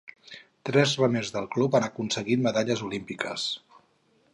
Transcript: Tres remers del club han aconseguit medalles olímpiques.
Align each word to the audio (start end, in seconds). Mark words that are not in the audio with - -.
Tres 0.69 0.93
remers 1.01 1.29
del 1.37 1.47
club 1.57 1.79
han 1.81 1.87
aconseguit 1.89 2.43
medalles 2.49 2.87
olímpiques. 2.91 3.51